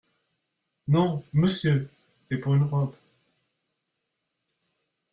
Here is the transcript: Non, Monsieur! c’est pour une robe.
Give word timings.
Non, 0.87 1.23
Monsieur! 1.31 1.87
c’est 2.27 2.39
pour 2.39 2.55
une 2.55 2.63
robe. 2.63 2.95